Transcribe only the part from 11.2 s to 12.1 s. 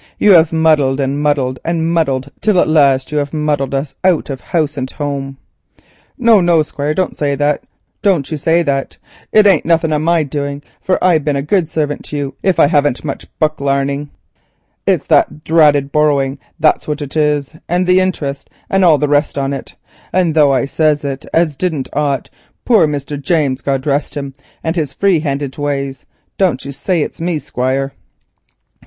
been a good sarvant